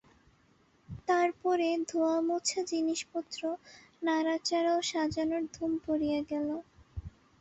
[1.07, 6.49] তার পরে ধোওয়ামোছা জিনিসপত্র-নাড়াচাড়া ও সাজানোর ধুম পড়িয়া গেল।